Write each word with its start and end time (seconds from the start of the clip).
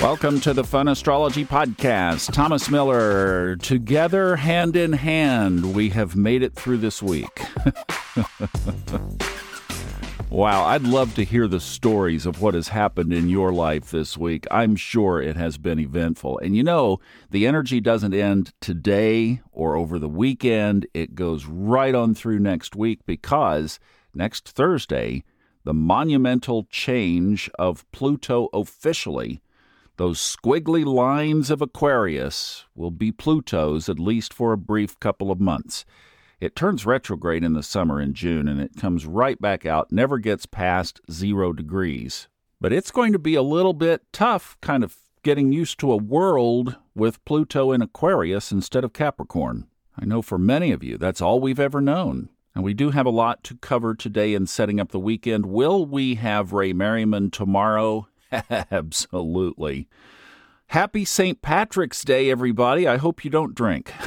Welcome 0.00 0.40
to 0.40 0.54
the 0.54 0.64
Fun 0.64 0.88
Astrology 0.88 1.44
Podcast. 1.44 2.32
Thomas 2.32 2.70
Miller, 2.70 3.56
together 3.56 4.36
hand 4.36 4.74
in 4.74 4.94
hand, 4.94 5.74
we 5.74 5.90
have 5.90 6.16
made 6.16 6.42
it 6.42 6.54
through 6.54 6.78
this 6.78 7.02
week. 7.02 7.42
wow, 10.30 10.64
I'd 10.64 10.84
love 10.84 11.14
to 11.16 11.22
hear 11.22 11.46
the 11.46 11.60
stories 11.60 12.24
of 12.24 12.40
what 12.40 12.54
has 12.54 12.68
happened 12.68 13.12
in 13.12 13.28
your 13.28 13.52
life 13.52 13.90
this 13.90 14.16
week. 14.16 14.46
I'm 14.50 14.74
sure 14.74 15.20
it 15.20 15.36
has 15.36 15.58
been 15.58 15.78
eventful. 15.78 16.38
And 16.38 16.56
you 16.56 16.62
know, 16.62 16.98
the 17.30 17.46
energy 17.46 17.78
doesn't 17.78 18.14
end 18.14 18.54
today 18.62 19.42
or 19.52 19.76
over 19.76 19.98
the 19.98 20.08
weekend, 20.08 20.86
it 20.94 21.14
goes 21.14 21.44
right 21.44 21.94
on 21.94 22.14
through 22.14 22.38
next 22.38 22.74
week 22.74 23.00
because 23.04 23.78
next 24.14 24.48
Thursday, 24.48 25.24
the 25.64 25.74
monumental 25.74 26.64
change 26.70 27.50
of 27.58 27.84
Pluto 27.92 28.48
officially 28.54 29.42
those 30.00 30.18
squiggly 30.18 30.82
lines 30.82 31.50
of 31.50 31.60
Aquarius 31.60 32.64
will 32.74 32.90
be 32.90 33.12
Pluto's 33.12 33.86
at 33.86 33.98
least 33.98 34.32
for 34.32 34.54
a 34.54 34.56
brief 34.56 34.98
couple 34.98 35.30
of 35.30 35.42
months. 35.42 35.84
It 36.40 36.56
turns 36.56 36.86
retrograde 36.86 37.44
in 37.44 37.52
the 37.52 37.62
summer 37.62 38.00
in 38.00 38.14
June 38.14 38.48
and 38.48 38.62
it 38.62 38.76
comes 38.78 39.04
right 39.04 39.38
back 39.38 39.66
out, 39.66 39.92
never 39.92 40.16
gets 40.16 40.46
past 40.46 41.02
zero 41.10 41.52
degrees. 41.52 42.28
But 42.62 42.72
it's 42.72 42.90
going 42.90 43.12
to 43.12 43.18
be 43.18 43.34
a 43.34 43.42
little 43.42 43.74
bit 43.74 44.10
tough 44.10 44.56
kind 44.62 44.82
of 44.82 44.96
getting 45.22 45.52
used 45.52 45.78
to 45.80 45.92
a 45.92 45.98
world 45.98 46.76
with 46.94 47.22
Pluto 47.26 47.70
in 47.70 47.82
Aquarius 47.82 48.50
instead 48.50 48.84
of 48.84 48.94
Capricorn. 48.94 49.66
I 49.98 50.06
know 50.06 50.22
for 50.22 50.38
many 50.38 50.72
of 50.72 50.82
you 50.82 50.96
that's 50.96 51.20
all 51.20 51.40
we've 51.40 51.60
ever 51.60 51.82
known. 51.82 52.30
And 52.54 52.64
we 52.64 52.72
do 52.72 52.88
have 52.88 53.04
a 53.04 53.10
lot 53.10 53.44
to 53.44 53.54
cover 53.56 53.94
today 53.94 54.32
in 54.32 54.46
setting 54.46 54.80
up 54.80 54.92
the 54.92 54.98
weekend. 54.98 55.44
Will 55.44 55.84
we 55.84 56.14
have 56.14 56.54
Ray 56.54 56.72
Merriman 56.72 57.30
tomorrow? 57.30 58.06
Absolutely. 58.70 59.88
Happy 60.68 61.04
St. 61.04 61.42
Patrick's 61.42 62.04
Day, 62.04 62.30
everybody. 62.30 62.86
I 62.86 62.96
hope 62.96 63.24
you 63.24 63.30
don't 63.30 63.54
drink. 63.54 63.92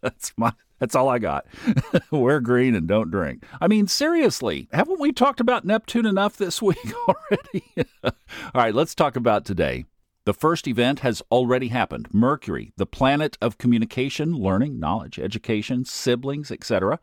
that's 0.00 0.32
my 0.36 0.52
that's 0.78 0.94
all 0.94 1.08
I 1.08 1.18
got. 1.18 1.44
Wear 2.12 2.40
green 2.40 2.76
and 2.76 2.86
don't 2.86 3.10
drink. 3.10 3.44
I 3.60 3.66
mean, 3.66 3.88
seriously, 3.88 4.68
haven't 4.72 5.00
we 5.00 5.12
talked 5.12 5.40
about 5.40 5.64
Neptune 5.64 6.06
enough 6.06 6.36
this 6.36 6.62
week 6.62 6.78
already? 7.08 7.64
all 8.04 8.12
right, 8.54 8.74
let's 8.74 8.94
talk 8.94 9.16
about 9.16 9.44
today. 9.44 9.84
The 10.24 10.34
first 10.34 10.68
event 10.68 11.00
has 11.00 11.22
already 11.32 11.68
happened. 11.68 12.08
Mercury, 12.12 12.72
the 12.76 12.86
planet 12.86 13.36
of 13.40 13.58
communication, 13.58 14.34
learning, 14.34 14.78
knowledge, 14.78 15.18
education, 15.18 15.84
siblings, 15.84 16.50
etc., 16.50 17.00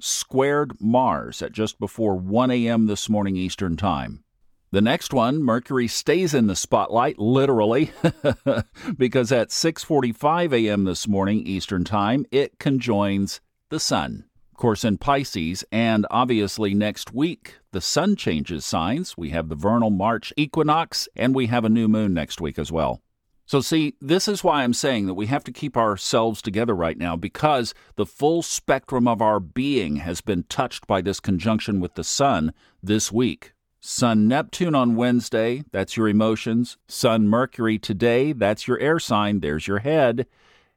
squared 0.00 0.80
Mars 0.80 1.42
at 1.42 1.52
just 1.52 1.80
before 1.80 2.14
1 2.14 2.52
a.m. 2.52 2.86
this 2.86 3.08
morning 3.08 3.36
Eastern 3.36 3.76
Time. 3.76 4.22
The 4.70 4.80
next 4.82 5.14
one, 5.14 5.42
Mercury 5.42 5.88
stays 5.88 6.34
in 6.34 6.46
the 6.46 6.54
spotlight 6.54 7.18
literally 7.18 7.90
because 8.98 9.32
at 9.32 9.48
6:45 9.48 10.52
a.m. 10.52 10.84
this 10.84 11.08
morning 11.08 11.46
Eastern 11.46 11.84
Time, 11.84 12.26
it 12.30 12.58
conjoins 12.58 13.40
the 13.70 13.80
sun. 13.80 14.24
Of 14.52 14.58
course 14.58 14.84
in 14.84 14.98
Pisces 14.98 15.64
and 15.72 16.06
obviously 16.10 16.74
next 16.74 17.14
week 17.14 17.56
the 17.72 17.80
sun 17.80 18.14
changes 18.14 18.66
signs. 18.66 19.16
We 19.16 19.30
have 19.30 19.48
the 19.48 19.54
vernal 19.54 19.90
March 19.90 20.34
equinox 20.36 21.08
and 21.16 21.34
we 21.34 21.46
have 21.46 21.64
a 21.64 21.70
new 21.70 21.88
moon 21.88 22.12
next 22.12 22.38
week 22.38 22.58
as 22.58 22.70
well. 22.70 23.00
So, 23.46 23.62
see, 23.62 23.94
this 23.98 24.28
is 24.28 24.44
why 24.44 24.62
I'm 24.62 24.74
saying 24.74 25.06
that 25.06 25.14
we 25.14 25.24
have 25.26 25.44
to 25.44 25.52
keep 25.52 25.78
ourselves 25.78 26.42
together 26.42 26.74
right 26.74 26.98
now 26.98 27.16
because 27.16 27.72
the 27.96 28.04
full 28.04 28.42
spectrum 28.42 29.08
of 29.08 29.22
our 29.22 29.40
being 29.40 29.96
has 29.96 30.20
been 30.20 30.42
touched 30.50 30.86
by 30.86 31.00
this 31.00 31.20
conjunction 31.20 31.80
with 31.80 31.94
the 31.94 32.04
sun 32.04 32.52
this 32.82 33.10
week. 33.10 33.54
Sun 33.80 34.26
Neptune 34.26 34.74
on 34.74 34.96
Wednesday, 34.96 35.62
that's 35.70 35.96
your 35.96 36.08
emotions. 36.08 36.78
Sun 36.88 37.28
Mercury 37.28 37.78
today, 37.78 38.32
that's 38.32 38.66
your 38.66 38.78
air 38.80 38.98
sign, 38.98 39.38
there's 39.38 39.68
your 39.68 39.78
head. 39.78 40.26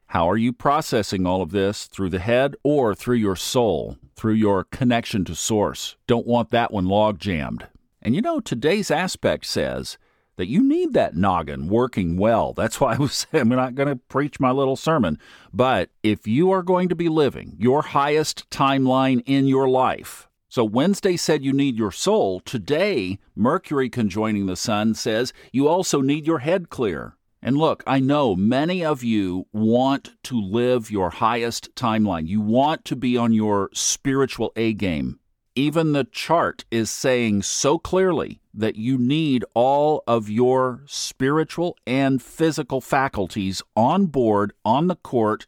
How 0.06 0.30
are 0.30 0.36
you 0.36 0.52
processing 0.52 1.26
all 1.26 1.42
of 1.42 1.50
this? 1.50 1.86
Through 1.86 2.10
the 2.10 2.20
head 2.20 2.54
or 2.62 2.94
through 2.94 3.16
your 3.16 3.34
soul, 3.34 3.96
through 4.14 4.34
your 4.34 4.62
connection 4.64 5.24
to 5.24 5.34
source? 5.34 5.96
Don't 6.06 6.28
want 6.28 6.50
that 6.50 6.72
one 6.72 6.86
log 6.86 7.18
jammed. 7.18 7.66
And 8.00 8.14
you 8.14 8.22
know, 8.22 8.38
today's 8.38 8.90
aspect 8.90 9.46
says 9.46 9.98
that 10.36 10.46
you 10.46 10.62
need 10.62 10.92
that 10.92 11.16
noggin 11.16 11.68
working 11.68 12.16
well. 12.16 12.52
That's 12.52 12.80
why 12.80 12.94
I 12.94 12.98
was 12.98 13.26
I'm 13.32 13.48
not 13.48 13.74
going 13.74 13.88
to 13.88 13.96
preach 13.96 14.38
my 14.38 14.52
little 14.52 14.76
sermon. 14.76 15.18
But 15.52 15.90
if 16.04 16.28
you 16.28 16.52
are 16.52 16.62
going 16.62 16.88
to 16.88 16.94
be 16.94 17.08
living 17.08 17.56
your 17.58 17.82
highest 17.82 18.48
timeline 18.48 19.24
in 19.26 19.48
your 19.48 19.68
life, 19.68 20.28
so 20.52 20.64
Wednesday 20.64 21.16
said 21.16 21.42
you 21.42 21.54
need 21.54 21.78
your 21.78 21.90
soul. 21.90 22.38
Today, 22.38 23.18
Mercury 23.34 23.88
conjoining 23.88 24.44
the 24.44 24.54
sun 24.54 24.92
says 24.92 25.32
you 25.50 25.66
also 25.66 26.02
need 26.02 26.26
your 26.26 26.40
head 26.40 26.68
clear. 26.68 27.16
And 27.40 27.56
look, 27.56 27.82
I 27.86 28.00
know 28.00 28.36
many 28.36 28.84
of 28.84 29.02
you 29.02 29.46
want 29.54 30.10
to 30.24 30.38
live 30.38 30.90
your 30.90 31.08
highest 31.08 31.74
timeline. 31.74 32.26
You 32.26 32.42
want 32.42 32.84
to 32.84 32.96
be 32.96 33.16
on 33.16 33.32
your 33.32 33.70
spiritual 33.72 34.52
A 34.54 34.74
game. 34.74 35.20
Even 35.54 35.92
the 35.92 36.04
chart 36.04 36.66
is 36.70 36.90
saying 36.90 37.44
so 37.44 37.78
clearly 37.78 38.42
that 38.52 38.76
you 38.76 38.98
need 38.98 39.46
all 39.54 40.04
of 40.06 40.28
your 40.28 40.82
spiritual 40.84 41.78
and 41.86 42.20
physical 42.20 42.82
faculties 42.82 43.62
on 43.74 44.04
board, 44.04 44.52
on 44.66 44.88
the 44.88 44.96
court, 44.96 45.46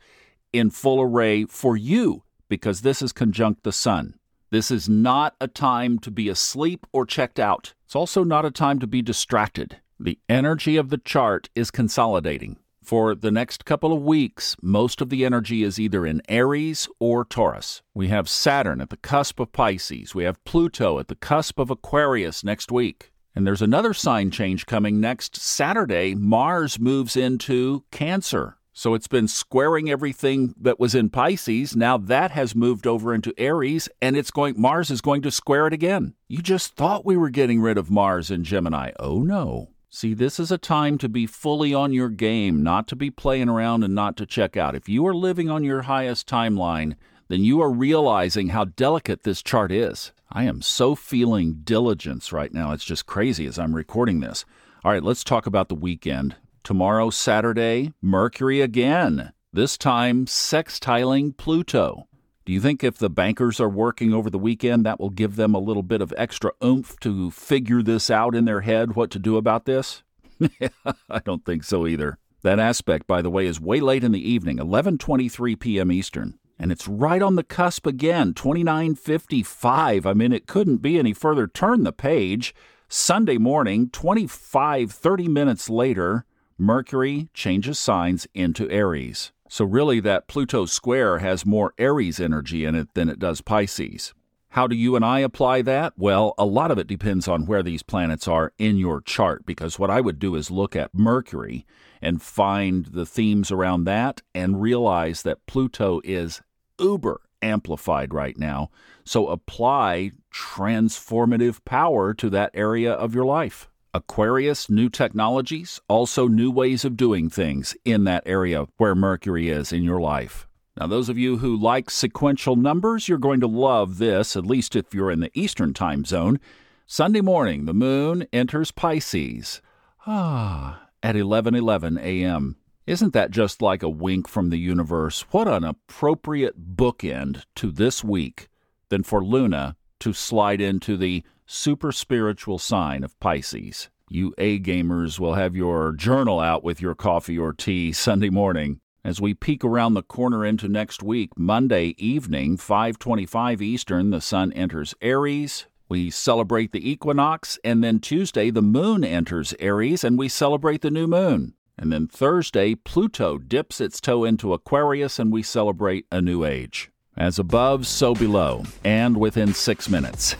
in 0.54 0.70
full 0.70 0.98
array 0.98 1.44
for 1.44 1.76
you, 1.76 2.22
because 2.48 2.80
this 2.80 3.02
is 3.02 3.12
conjunct 3.12 3.64
the 3.64 3.70
sun. 3.70 4.14
This 4.54 4.70
is 4.70 4.88
not 4.88 5.34
a 5.40 5.48
time 5.48 5.98
to 5.98 6.12
be 6.12 6.28
asleep 6.28 6.86
or 6.92 7.04
checked 7.06 7.40
out. 7.40 7.74
It's 7.86 7.96
also 7.96 8.22
not 8.22 8.44
a 8.44 8.52
time 8.52 8.78
to 8.78 8.86
be 8.86 9.02
distracted. 9.02 9.78
The 9.98 10.20
energy 10.28 10.76
of 10.76 10.90
the 10.90 10.98
chart 10.98 11.48
is 11.56 11.72
consolidating. 11.72 12.58
For 12.80 13.16
the 13.16 13.32
next 13.32 13.64
couple 13.64 13.92
of 13.92 14.04
weeks, 14.04 14.54
most 14.62 15.00
of 15.00 15.08
the 15.08 15.24
energy 15.24 15.64
is 15.64 15.80
either 15.80 16.06
in 16.06 16.22
Aries 16.28 16.88
or 17.00 17.24
Taurus. 17.24 17.82
We 17.94 18.06
have 18.10 18.28
Saturn 18.28 18.80
at 18.80 18.90
the 18.90 18.96
cusp 18.96 19.40
of 19.40 19.50
Pisces. 19.50 20.14
We 20.14 20.22
have 20.22 20.44
Pluto 20.44 21.00
at 21.00 21.08
the 21.08 21.16
cusp 21.16 21.58
of 21.58 21.68
Aquarius 21.68 22.44
next 22.44 22.70
week. 22.70 23.10
And 23.34 23.44
there's 23.44 23.60
another 23.60 23.92
sign 23.92 24.30
change 24.30 24.66
coming 24.66 25.00
next 25.00 25.34
Saturday. 25.34 26.14
Mars 26.14 26.78
moves 26.78 27.16
into 27.16 27.82
Cancer. 27.90 28.58
So 28.76 28.94
it's 28.94 29.06
been 29.06 29.28
squaring 29.28 29.88
everything 29.88 30.52
that 30.60 30.80
was 30.80 30.96
in 30.96 31.08
Pisces. 31.08 31.76
Now 31.76 31.96
that 31.96 32.32
has 32.32 32.56
moved 32.56 32.88
over 32.88 33.14
into 33.14 33.32
Aries 33.38 33.88
and 34.02 34.16
it's 34.16 34.32
going 34.32 34.60
Mars 34.60 34.90
is 34.90 35.00
going 35.00 35.22
to 35.22 35.30
square 35.30 35.68
it 35.68 35.72
again. 35.72 36.14
You 36.26 36.42
just 36.42 36.74
thought 36.74 37.06
we 37.06 37.16
were 37.16 37.30
getting 37.30 37.60
rid 37.60 37.78
of 37.78 37.88
Mars 37.88 38.32
in 38.32 38.42
Gemini. 38.42 38.90
Oh 38.98 39.20
no. 39.20 39.70
See, 39.90 40.12
this 40.12 40.40
is 40.40 40.50
a 40.50 40.58
time 40.58 40.98
to 40.98 41.08
be 41.08 41.24
fully 41.24 41.72
on 41.72 41.92
your 41.92 42.08
game, 42.08 42.64
not 42.64 42.88
to 42.88 42.96
be 42.96 43.12
playing 43.12 43.48
around 43.48 43.84
and 43.84 43.94
not 43.94 44.16
to 44.16 44.26
check 44.26 44.56
out. 44.56 44.74
If 44.74 44.88
you 44.88 45.06
are 45.06 45.14
living 45.14 45.48
on 45.48 45.62
your 45.62 45.82
highest 45.82 46.28
timeline, 46.28 46.96
then 47.28 47.44
you 47.44 47.62
are 47.62 47.70
realizing 47.70 48.48
how 48.48 48.64
delicate 48.64 49.22
this 49.22 49.40
chart 49.40 49.70
is. 49.70 50.10
I 50.32 50.44
am 50.44 50.62
so 50.62 50.96
feeling 50.96 51.60
diligence 51.62 52.32
right 52.32 52.52
now. 52.52 52.72
It's 52.72 52.84
just 52.84 53.06
crazy 53.06 53.46
as 53.46 53.56
I'm 53.56 53.76
recording 53.76 54.18
this. 54.18 54.44
All 54.84 54.90
right, 54.90 55.02
let's 55.02 55.22
talk 55.22 55.46
about 55.46 55.68
the 55.68 55.76
weekend. 55.76 56.34
Tomorrow, 56.64 57.10
Saturday, 57.10 57.92
Mercury 58.00 58.62
again, 58.62 59.34
this 59.52 59.76
time 59.76 60.24
sextiling 60.24 61.36
Pluto. 61.36 62.08
Do 62.46 62.54
you 62.54 62.60
think 62.60 62.82
if 62.82 62.96
the 62.96 63.10
bankers 63.10 63.60
are 63.60 63.68
working 63.68 64.14
over 64.14 64.30
the 64.30 64.38
weekend, 64.38 64.86
that 64.86 64.98
will 64.98 65.10
give 65.10 65.36
them 65.36 65.54
a 65.54 65.58
little 65.58 65.82
bit 65.82 66.00
of 66.00 66.14
extra 66.16 66.52
oomph 66.64 66.98
to 67.00 67.30
figure 67.30 67.82
this 67.82 68.08
out 68.08 68.34
in 68.34 68.46
their 68.46 68.62
head 68.62 68.96
what 68.96 69.10
to 69.10 69.18
do 69.18 69.36
about 69.36 69.66
this? 69.66 70.02
I 71.10 71.18
don't 71.22 71.44
think 71.44 71.64
so 71.64 71.86
either. 71.86 72.16
That 72.40 72.58
aspect, 72.58 73.06
by 73.06 73.20
the 73.20 73.30
way, 73.30 73.44
is 73.44 73.60
way 73.60 73.80
late 73.80 74.02
in 74.02 74.12
the 74.12 74.26
evening, 74.26 74.56
11:23 74.56 75.60
p.m. 75.60 75.92
Eastern, 75.92 76.38
and 76.58 76.72
it's 76.72 76.88
right 76.88 77.20
on 77.20 77.36
the 77.36 77.44
cusp 77.44 77.86
again, 77.86 78.32
29:55. 78.32 80.06
I 80.06 80.14
mean, 80.14 80.32
it 80.32 80.46
couldn't 80.46 80.78
be 80.78 80.98
any 80.98 81.12
further. 81.12 81.46
Turn 81.46 81.84
the 81.84 81.92
page. 81.92 82.54
Sunday 82.88 83.36
morning, 83.36 83.90
25 83.90 84.92
30 84.92 85.28
minutes 85.28 85.68
later, 85.68 86.24
Mercury 86.64 87.28
changes 87.34 87.78
signs 87.78 88.26
into 88.32 88.70
Aries. 88.70 89.32
So, 89.50 89.66
really, 89.66 90.00
that 90.00 90.28
Pluto 90.28 90.64
square 90.64 91.18
has 91.18 91.44
more 91.44 91.74
Aries 91.76 92.18
energy 92.18 92.64
in 92.64 92.74
it 92.74 92.94
than 92.94 93.10
it 93.10 93.18
does 93.18 93.42
Pisces. 93.42 94.14
How 94.48 94.66
do 94.66 94.74
you 94.74 94.96
and 94.96 95.04
I 95.04 95.18
apply 95.18 95.60
that? 95.60 95.92
Well, 95.98 96.32
a 96.38 96.46
lot 96.46 96.70
of 96.70 96.78
it 96.78 96.86
depends 96.86 97.28
on 97.28 97.44
where 97.44 97.62
these 97.62 97.82
planets 97.82 98.26
are 98.26 98.54
in 98.56 98.78
your 98.78 99.02
chart, 99.02 99.44
because 99.44 99.78
what 99.78 99.90
I 99.90 100.00
would 100.00 100.18
do 100.18 100.36
is 100.36 100.50
look 100.50 100.74
at 100.74 100.94
Mercury 100.94 101.66
and 102.00 102.22
find 102.22 102.86
the 102.86 103.04
themes 103.04 103.50
around 103.50 103.84
that 103.84 104.22
and 104.34 104.62
realize 104.62 105.20
that 105.22 105.44
Pluto 105.44 106.00
is 106.02 106.40
uber 106.80 107.20
amplified 107.42 108.14
right 108.14 108.38
now. 108.38 108.70
So 109.04 109.26
apply 109.26 110.12
transformative 110.32 111.62
power 111.66 112.14
to 112.14 112.30
that 112.30 112.52
area 112.54 112.94
of 112.94 113.14
your 113.14 113.26
life. 113.26 113.68
Aquarius, 113.94 114.68
new 114.68 114.88
technologies, 114.88 115.80
also 115.86 116.26
new 116.26 116.50
ways 116.50 116.84
of 116.84 116.96
doing 116.96 117.30
things 117.30 117.76
in 117.84 118.02
that 118.02 118.24
area 118.26 118.66
where 118.76 118.96
Mercury 118.96 119.48
is 119.48 119.72
in 119.72 119.84
your 119.84 120.00
life. 120.00 120.48
Now, 120.76 120.88
those 120.88 121.08
of 121.08 121.16
you 121.16 121.38
who 121.38 121.56
like 121.56 121.90
sequential 121.90 122.56
numbers, 122.56 123.08
you're 123.08 123.18
going 123.18 123.38
to 123.38 123.46
love 123.46 123.98
this, 123.98 124.34
at 124.34 124.44
least 124.44 124.74
if 124.74 124.92
you're 124.92 125.12
in 125.12 125.20
the 125.20 125.30
Eastern 125.32 125.72
time 125.72 126.04
zone. 126.04 126.40
Sunday 126.86 127.20
morning, 127.20 127.66
the 127.66 127.72
moon 127.72 128.26
enters 128.32 128.72
Pisces. 128.72 129.62
Ah, 130.04 130.88
at 131.00 131.14
11:11 131.14 132.00
a.m. 132.00 132.56
Isn't 132.88 133.12
that 133.12 133.30
just 133.30 133.62
like 133.62 133.84
a 133.84 133.88
wink 133.88 134.26
from 134.26 134.50
the 134.50 134.58
universe? 134.58 135.22
What 135.30 135.46
an 135.46 135.62
appropriate 135.62 136.74
bookend 136.76 137.44
to 137.54 137.70
this 137.70 138.02
week 138.02 138.48
than 138.88 139.04
for 139.04 139.24
Luna 139.24 139.76
to 140.00 140.12
slide 140.12 140.60
into 140.60 140.96
the 140.96 141.22
super 141.46 141.92
spiritual 141.92 142.58
sign 142.58 143.04
of 143.04 143.18
Pisces. 143.20 143.90
You 144.08 144.34
A 144.38 144.58
gamers 144.60 145.18
will 145.18 145.34
have 145.34 145.56
your 145.56 145.92
journal 145.92 146.40
out 146.40 146.62
with 146.62 146.80
your 146.80 146.94
coffee 146.94 147.38
or 147.38 147.52
tea 147.52 147.92
Sunday 147.92 148.30
morning. 148.30 148.80
As 149.04 149.20
we 149.20 149.34
peek 149.34 149.64
around 149.64 149.94
the 149.94 150.02
corner 150.02 150.44
into 150.46 150.68
next 150.68 151.02
week, 151.02 151.30
Monday 151.36 151.94
evening, 151.98 152.56
5:25 152.56 153.60
Eastern, 153.60 154.10
the 154.10 154.20
sun 154.20 154.52
enters 154.52 154.94
Aries. 155.02 155.66
We 155.88 156.10
celebrate 156.10 156.72
the 156.72 156.90
equinox, 156.90 157.58
and 157.62 157.84
then 157.84 157.98
Tuesday 157.98 158.50
the 158.50 158.62
moon 158.62 159.04
enters 159.04 159.54
Aries 159.58 160.04
and 160.04 160.18
we 160.18 160.28
celebrate 160.28 160.80
the 160.80 160.90
new 160.90 161.06
moon. 161.06 161.54
And 161.76 161.92
then 161.92 162.06
Thursday, 162.06 162.74
Pluto 162.74 163.36
dips 163.36 163.80
its 163.80 164.00
toe 164.00 164.24
into 164.24 164.54
Aquarius 164.54 165.18
and 165.18 165.32
we 165.32 165.42
celebrate 165.42 166.06
a 166.10 166.22
new 166.22 166.44
age. 166.44 166.90
As 167.16 167.38
above, 167.38 167.86
so 167.86 168.14
below, 168.14 168.64
and 168.84 169.16
within 169.16 169.54
six 169.54 169.88
minutes. 169.88 170.34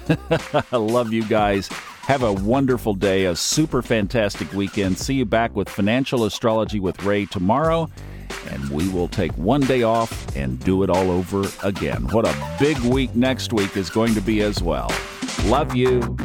I 0.73 0.77
love 0.77 1.13
you 1.13 1.25
guys. 1.25 1.69
Have 2.03 2.23
a 2.23 2.33
wonderful 2.33 2.95
day, 2.95 3.27
a 3.27 3.37
super 3.37 3.81
fantastic 3.81 4.53
weekend. 4.53 4.99
See 4.99 5.15
you 5.15 5.25
back 5.25 5.55
with 5.55 5.69
Financial 5.69 6.25
Astrology 6.25 6.81
with 6.81 7.03
Ray 7.03 7.27
tomorrow 7.27 7.89
and 8.51 8.69
we 8.71 8.89
will 8.89 9.09
take 9.09 9.33
one 9.33 9.61
day 9.63 9.83
off 9.83 10.37
and 10.37 10.59
do 10.61 10.83
it 10.83 10.91
all 10.91 11.11
over 11.11 11.45
again. 11.63 12.07
What 12.09 12.27
a 12.27 12.57
big 12.59 12.79
week 12.81 13.15
next 13.15 13.53
week 13.53 13.77
is 13.77 13.91
going 13.91 14.15
to 14.15 14.21
be 14.21 14.43
as 14.43 14.63
well. 14.63 14.91
Love 15.45 15.75
you. 15.75 16.17